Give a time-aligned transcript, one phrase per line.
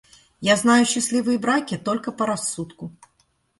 [0.39, 2.91] Я знаю счастливые браки только по рассудку.